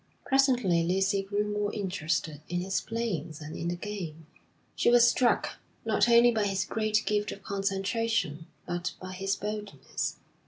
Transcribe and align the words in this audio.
Presently 0.25 0.81
Lucy 0.81 1.21
grew 1.21 1.47
more 1.53 1.71
interested 1.75 2.41
in 2.49 2.61
his 2.61 2.81
playing 2.81 3.35
than 3.39 3.55
in 3.55 3.67
the 3.67 3.75
game; 3.75 4.25
she 4.75 4.89
was 4.89 5.07
struck, 5.07 5.59
not 5.85 6.09
only 6.09 6.31
by 6.31 6.45
his 6.45 6.65
great 6.65 7.03
gift 7.05 7.31
of 7.31 7.43
concentration, 7.43 8.47
but 8.65 8.95
by 8.99 9.11
his 9.13 9.35
boldness. 9.35 10.15